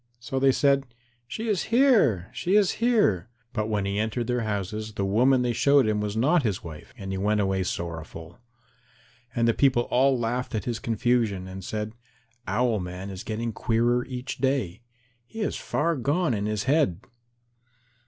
[0.19, 0.87] So they said,
[1.27, 5.53] "She is here, she is here." But when he entered their houses, the woman they
[5.53, 8.39] showed him was not his wife, and he went away sorrowful.
[9.35, 11.93] And the people all laughed at his confusion, and said,
[12.47, 14.81] "Owl man is getting queerer each day.
[15.27, 17.01] He is far gone in his head."